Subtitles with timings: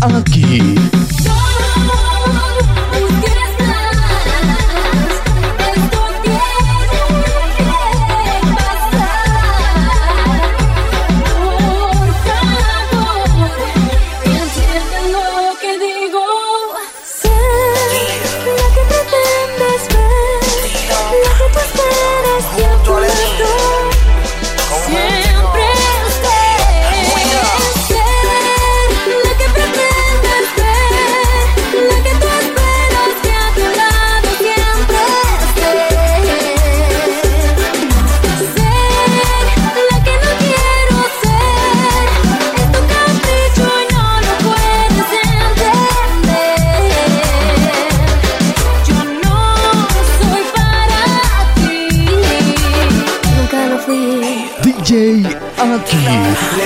[0.00, 0.97] aquí.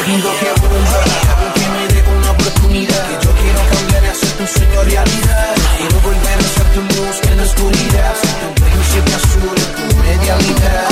[0.04, 0.98] pido que abunda,
[1.32, 3.02] algo que me dé una oportunidad.
[3.08, 5.54] Que yo quiero cambiar y hacer tu sueño realidad.
[5.78, 9.96] Quiero volver a ser tu luz en la oscuridad, ser tu príncipe azul en tu
[9.96, 10.91] media medialidad.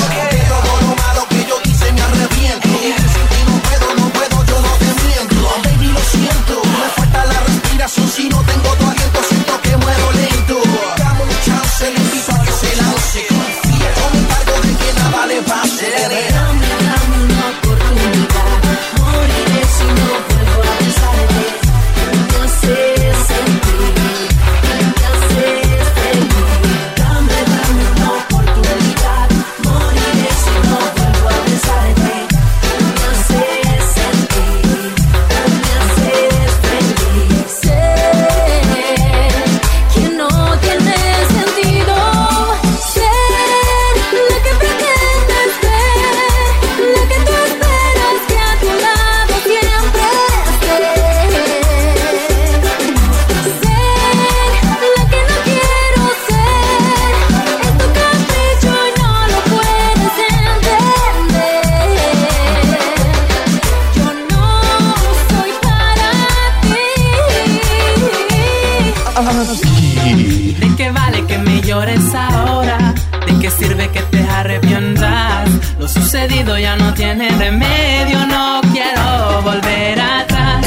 [75.79, 80.67] Lo sucedido ya no tiene remedio, no quiero volver atrás.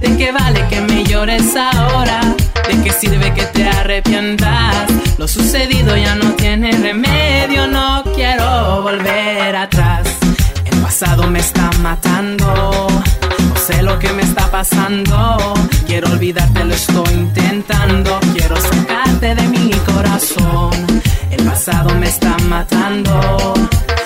[0.00, 2.20] ¿De qué vale que me llores ahora?
[2.68, 4.90] ¿De qué sirve que te arrepientas?
[5.16, 10.06] Lo sucedido ya no tiene remedio, no quiero volver atrás.
[10.66, 12.86] El pasado me está matando.
[13.48, 15.54] No sé lo que me está pasando.
[15.86, 18.20] Quiero olvidarte, lo estoy intentando.
[18.34, 21.02] Quiero sacarte de mi corazón.
[21.30, 23.54] El pasado me está matando.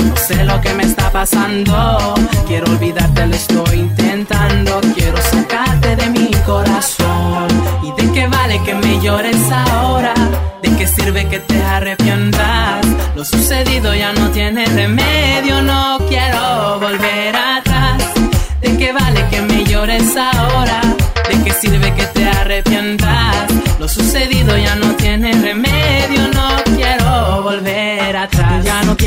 [0.09, 2.15] No sé lo que me está pasando.
[2.49, 4.81] Quiero olvidarte, lo estoy intentando.
[4.94, 7.49] Quiero sacarte de mi corazón.
[7.83, 10.15] ¿Y de qué vale que me llores ahora?
[10.62, 12.87] ¿De qué sirve que te arrepientas?
[13.15, 15.61] Lo sucedido ya no tiene remedio.
[15.61, 18.03] No quiero volver atrás.
[18.62, 20.81] ¿De qué vale que me llores ahora?
[21.28, 23.47] ¿De qué sirve que te arrepientas?
[23.78, 25.00] Lo sucedido ya no tiene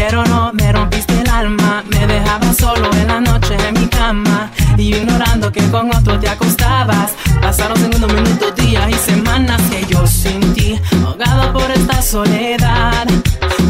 [0.05, 4.51] Pero no me rompiste el alma, me dejabas solo en la noche en mi cama.
[4.77, 10.05] Y ignorando que con otro te acostabas, pasaron segundos, minutos, días y semanas que yo
[10.05, 13.07] sin ti, ahogado por esta soledad.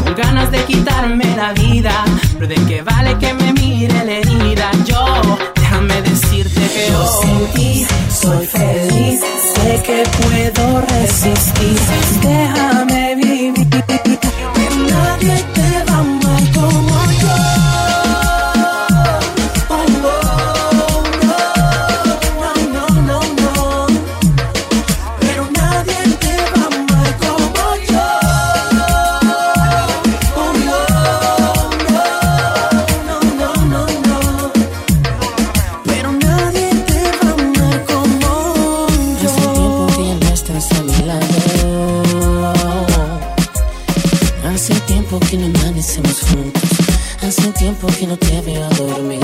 [0.02, 4.72] Con ganas de quitarme la vida, pero de qué vale que me mire la herida.
[4.84, 9.20] Yo, déjame decirte que yo sin ti soy feliz,
[9.54, 12.13] sé que puedo resistir.
[47.64, 49.20] tiempo que no te veo dormir.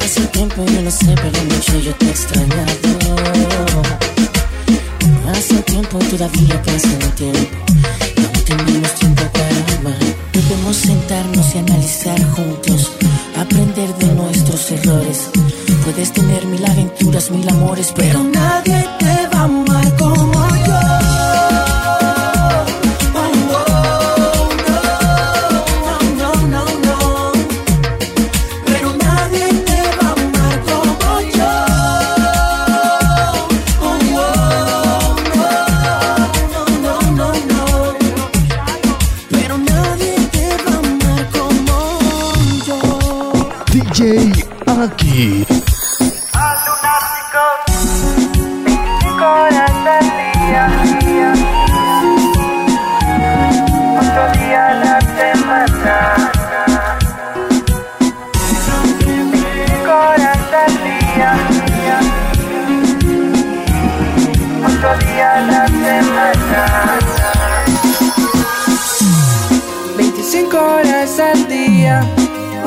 [0.00, 2.75] Hace tiempo yo no sé, pero mucho yo te extrañaba.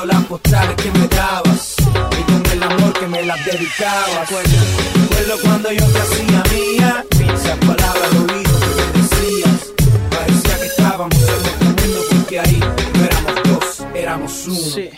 [0.00, 4.30] olvido las postales que me dabas y con el amor que me las dedicabas.
[4.30, 9.72] Recuerdo cuando yo te hacía mía, pinzas palabras al oído que me decías.
[10.10, 12.60] Parecía que estábamos en este el porque ahí
[12.94, 14.56] no éramos dos, éramos uno.
[14.56, 14.90] Sí.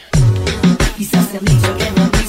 [0.97, 2.22] Quizás te han dicho que no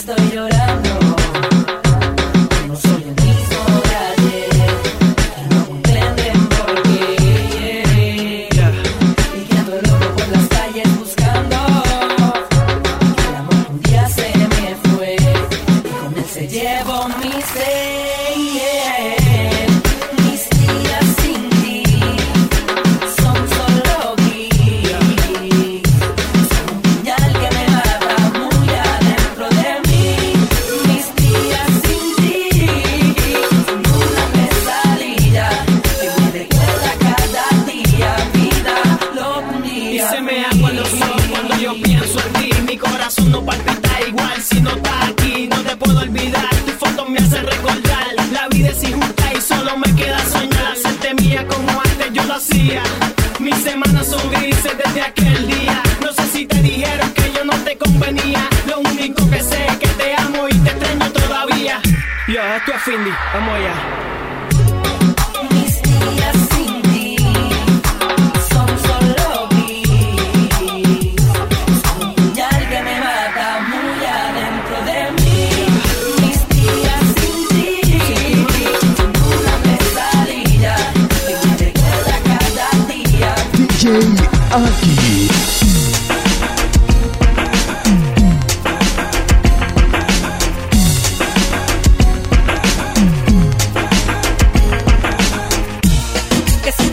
[63.33, 64.02] Vamos olhar.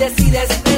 [0.00, 0.69] decides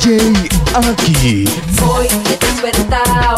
[0.00, 1.44] aquí.
[1.84, 3.36] Hoy he despertado,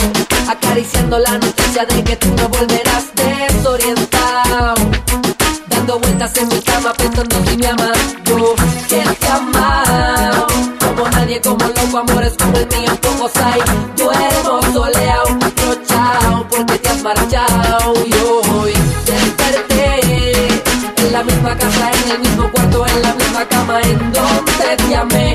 [0.49, 4.75] acariciando la noticia de que tú no volverás desorientado.
[5.66, 8.54] Dando vueltas en mi cama pensando si me amas, yo
[8.88, 10.47] que te amado.
[10.78, 13.61] Como nadie, como loco, amores como el mío, pocos hay.
[13.97, 15.26] Duermo soleado,
[15.66, 17.95] rochao, porque te has marchado.
[18.07, 18.73] Y hoy
[19.04, 20.00] desperté
[20.97, 24.97] en la misma casa, en el mismo cuarto, en la misma cama, en donde te
[24.97, 25.31] amé.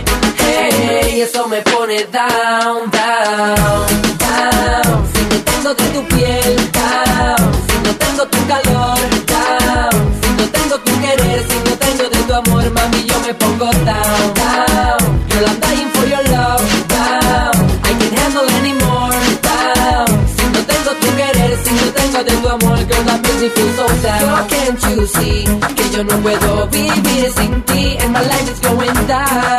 [1.17, 3.87] Hey, eso me pone down, down,
[4.19, 5.07] down.
[5.11, 7.53] Si no tengo de tu piel, down.
[7.67, 9.93] Si no tengo tu calor, down.
[10.21, 13.65] Si no tengo tu querer, si no tengo de tu amor, mami, yo me pongo
[13.83, 14.99] down, down.
[15.29, 17.55] Girl, I'm dying for your love, down.
[17.81, 20.07] I can't handle anymore, down.
[20.37, 23.49] Si no tengo tu querer, si no tengo de tu amor, girl, that makes me
[23.49, 24.47] feel so down.
[24.49, 25.45] Can't you see
[25.75, 27.97] que yo no puedo vivir sin ti?
[28.01, 29.56] And my life is going down.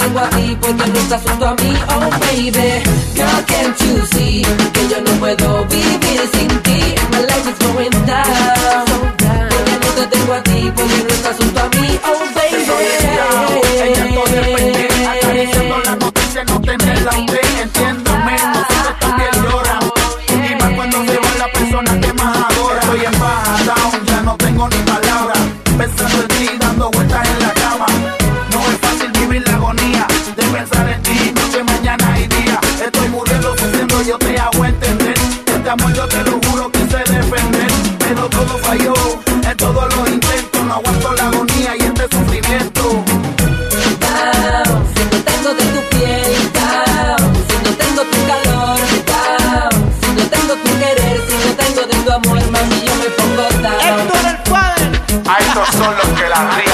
[0.00, 2.82] Tengo a ti, porque no estás junto a mí, oh baby.
[3.14, 4.42] Girl, can't you see
[4.72, 6.94] que yo no puedo vivir sin ti?
[7.12, 8.86] My life is going down.
[9.18, 12.64] Porque no te tengo a ti, porque no estás junto a mí, oh baby.
[15.06, 19.82] Acariciando la noticia, no tenerla usted, entiéndome, nosotros también lloran.
[20.28, 22.80] Y más cuando se va la persona que más adora.
[22.80, 25.34] Estoy en baja, down, ya no tengo ni palabra.
[25.76, 27.29] Pensando en ti, dando vueltas
[38.12, 38.92] Pero todo falló,
[39.48, 40.64] en todos los intentos.
[40.64, 43.04] No aguanto la agonía y este sufrimiento.
[44.94, 46.34] Si no tengo de tu piel.
[47.46, 48.78] Si no tengo tu calor.
[50.00, 53.44] Si no tengo tu querer, si no tengo de tu amor, mami, yo me pongo
[53.62, 54.10] down.
[55.28, 56.69] A estos son los que la ría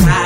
[0.00, 0.21] like,